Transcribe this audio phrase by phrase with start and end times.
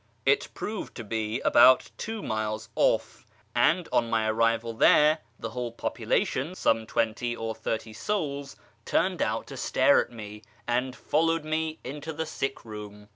[0.25, 5.71] It proved to be about two miles off, and on my arrival there the whole
[5.71, 11.77] population (some twenty or thirty souls) turned out to stare at me, and followed me
[11.83, 13.09] into the sick room.